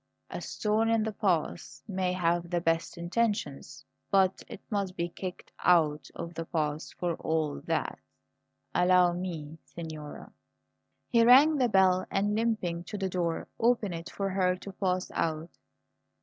A 0.31 0.41
stone 0.41 0.89
in 0.89 1.03
the 1.03 1.11
path 1.11 1.83
may 1.87 2.11
have 2.11 2.49
the 2.49 2.59
best 2.59 2.97
intentions, 2.97 3.85
but 4.09 4.41
it 4.47 4.59
must 4.71 4.95
be 4.97 5.09
kicked 5.09 5.51
out 5.63 6.09
of 6.15 6.33
the 6.33 6.45
path, 6.45 6.89
for 6.97 7.13
all 7.17 7.61
that. 7.67 7.99
Allow 8.73 9.13
me, 9.13 9.59
signora!" 9.63 10.31
He 11.07 11.23
rang 11.23 11.57
the 11.57 11.69
bell, 11.69 12.07
and, 12.09 12.33
limping 12.35 12.85
to 12.85 12.97
the 12.97 13.09
door, 13.09 13.47
opened 13.59 13.93
it 13.93 14.09
for 14.09 14.31
her 14.31 14.55
to 14.55 14.71
pass 14.71 15.11
out. 15.13 15.51